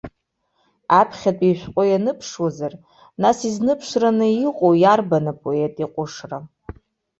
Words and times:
Ахԥатәи 0.99 1.49
ишәҟәы 1.51 1.83
ианымԥшуазар, 1.87 2.73
нас 3.21 3.37
изныԥшраны 3.49 4.27
иҟоу 4.47 4.73
иарбан 4.81 5.25
апеот 5.31 5.75
иҟәышра. 5.83 6.37